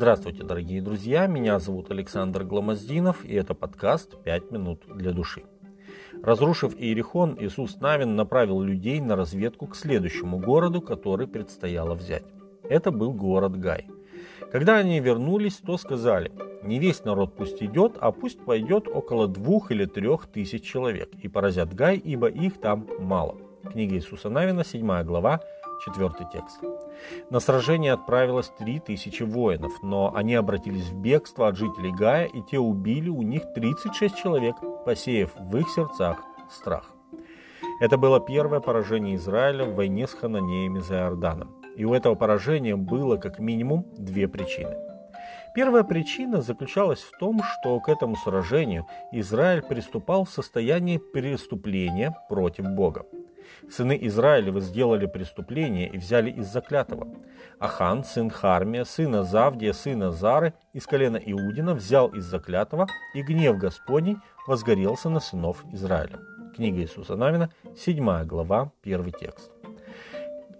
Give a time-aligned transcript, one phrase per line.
[0.00, 5.42] Здравствуйте, дорогие друзья, меня зовут Александр Гломоздинов, и это подкаст «Пять минут для души».
[6.22, 12.24] Разрушив Иерихон, Иисус Навин направил людей на разведку к следующему городу, который предстояло взять.
[12.62, 13.88] Это был город Гай.
[14.50, 16.32] Когда они вернулись, то сказали,
[16.62, 21.28] не весь народ пусть идет, а пусть пойдет около двух или трех тысяч человек, и
[21.28, 23.36] поразят Гай, ибо их там мало.
[23.70, 25.42] Книга Иисуса Навина, 7 глава,
[25.80, 26.60] 4 текст.
[27.30, 32.42] На сражение отправилось три тысячи воинов, но они обратились в бегство от жителей Гая, и
[32.42, 36.90] те убили у них 36 человек, посеяв в их сердцах страх.
[37.80, 41.56] Это было первое поражение Израиля в войне с хананеями за Иорданом.
[41.76, 44.76] И у этого поражения было как минимум две причины.
[45.54, 52.66] Первая причина заключалась в том, что к этому сражению Израиль приступал в состоянии преступления против
[52.66, 53.04] Бога.
[53.70, 57.08] Сыны Израилевы сделали преступление и взяли из заклятого.
[57.58, 63.58] Ахан, сын Хармия, сына Завдия, сына Зары, из колена Иудина, взял из заклятого, и гнев
[63.58, 64.16] Господний
[64.46, 66.20] возгорелся на сынов Израиля.
[66.56, 69.52] Книга Иисуса Навина, 7 глава, 1 текст.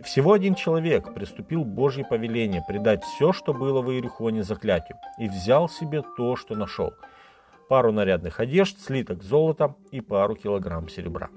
[0.03, 5.69] Всего один человек приступил Божье повеление предать все, что было в Иерихоне заклятию, и взял
[5.69, 6.95] себе то, что нашел.
[7.69, 11.29] Пару нарядных одежд, слиток золота и пару килограмм серебра.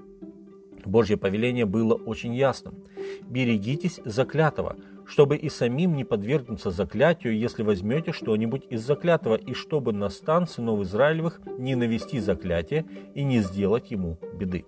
[0.86, 2.74] Божье повеление было очень ясным.
[3.22, 9.92] «Берегитесь заклятого, чтобы и самим не подвергнуться заклятию, если возьмете что-нибудь из заклятого, и чтобы
[9.92, 14.64] на стан сынов Израилевых не навести заклятие и не сделать ему беды.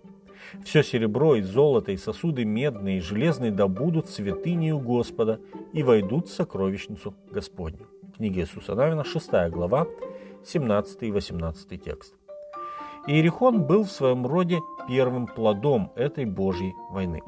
[0.65, 5.41] Все серебро и золото, и сосуды медные и железные да будут святынею Господа
[5.73, 7.87] и войдут в сокровищницу Господню».
[8.17, 9.87] Книга Иисуса Навина, 6 глава,
[10.45, 12.15] 17 и 18 текст.
[13.07, 17.23] Иерихон был в своем роде первым плодом этой Божьей войны.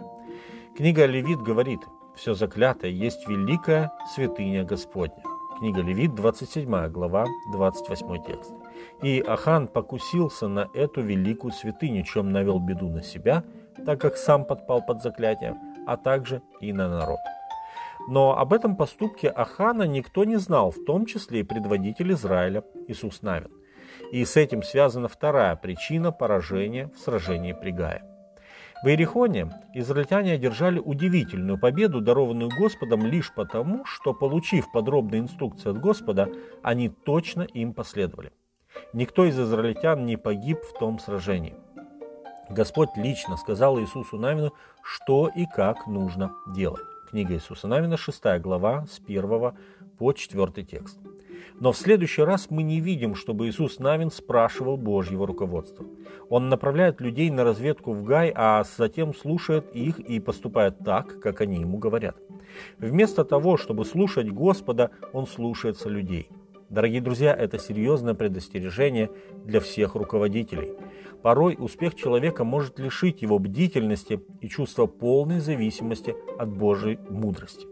[0.76, 1.80] Книга Левит говорит,
[2.16, 5.22] «Все заклятое есть великая святыня Господня».
[5.58, 8.52] Книга Левит, 27 глава, 28 текст.
[9.02, 13.44] И Ахан покусился на эту великую святыню, чем навел беду на себя,
[13.86, 15.56] так как сам подпал под заклятие,
[15.86, 17.18] а также и на народ.
[18.08, 23.22] Но об этом поступке Ахана никто не знал, в том числе и предводитель Израиля Иисус
[23.22, 23.57] Навин.
[24.12, 28.02] И с этим связана вторая причина поражения в сражении при Гае.
[28.82, 35.80] В Иерихоне израильтяне одержали удивительную победу, дарованную Господом лишь потому, что, получив подробные инструкции от
[35.80, 36.28] Господа,
[36.62, 38.32] они точно им последовали.
[38.92, 41.56] Никто из израильтян не погиб в том сражении.
[42.48, 44.52] Господь лично сказал Иисусу Навину,
[44.82, 46.84] что и как нужно делать.
[47.10, 49.52] Книга Иисуса Навина, 6 глава, с 1
[49.98, 50.98] по 4 текст.
[51.60, 55.84] Но в следующий раз мы не видим, чтобы Иисус Навин спрашивал Божьего руководства.
[56.28, 61.40] Он направляет людей на разведку в Гай, а затем слушает их и поступает так, как
[61.40, 62.16] они ему говорят.
[62.78, 66.28] Вместо того, чтобы слушать Господа, он слушается людей.
[66.70, 69.10] Дорогие друзья, это серьезное предостережение
[69.44, 70.74] для всех руководителей.
[71.22, 77.66] Порой успех человека может лишить его бдительности и чувства полной зависимости от Божьей мудрости.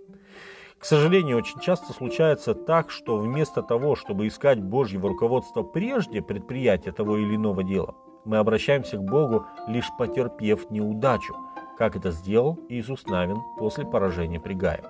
[0.78, 6.92] К сожалению, очень часто случается так, что вместо того, чтобы искать Божьего руководства прежде предприятия
[6.92, 7.94] того или иного дела,
[8.24, 11.34] мы обращаемся к Богу, лишь потерпев неудачу,
[11.78, 14.84] как это сделал Иисус Навин после поражения при Гае,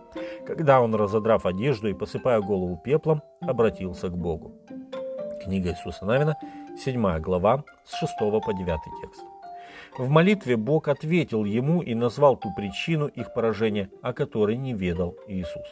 [0.46, 4.52] когда он, разодрав одежду и посыпая голову пеплом, обратился к Богу.
[5.44, 6.36] Книга Иисуса Навина,
[6.84, 9.35] 7 глава, с 6 по 9 текст.
[9.98, 15.16] В молитве Бог ответил ему и назвал ту причину их поражения, о которой не ведал
[15.26, 15.66] Иисус.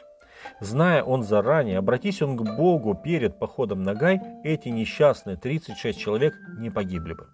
[0.61, 6.35] Зная он заранее, обратись он к Богу перед походом на Гай, эти несчастные 36 человек
[6.59, 7.29] не погибли бы.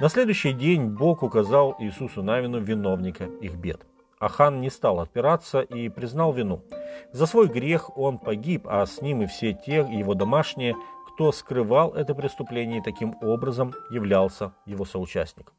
[0.00, 3.86] На следующий день Бог указал Иисусу Навину виновника их бед.
[4.18, 6.62] Ахан не стал отпираться и признал вину.
[7.12, 10.76] За свой грех он погиб, а с ним и все те его домашние,
[11.08, 15.54] кто скрывал это преступление и таким образом являлся его соучастником.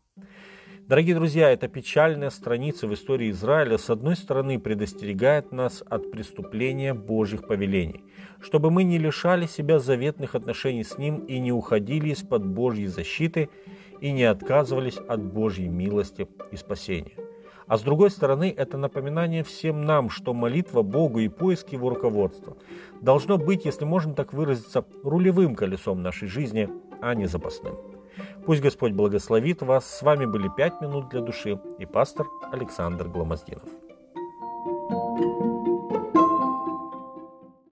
[0.88, 6.94] Дорогие друзья, эта печальная страница в истории Израиля с одной стороны предостерегает нас от преступления
[6.94, 8.04] Божьих повелений,
[8.42, 13.50] чтобы мы не лишали себя заветных отношений с Ним и не уходили из-под Божьей защиты
[14.02, 17.14] и не отказывались от Божьей милости и спасения.
[17.68, 22.58] А с другой стороны, это напоминание всем нам, что молитва Богу и поиск Его руководства
[23.00, 26.68] должно быть, если можно так выразиться, рулевым колесом нашей жизни,
[27.02, 27.91] а не запасным.
[28.46, 29.86] Пусть Господь благословит вас.
[29.86, 33.70] С вами были «Пять минут для души» и пастор Александр Гломоздинов.
[35.18, 35.51] thank you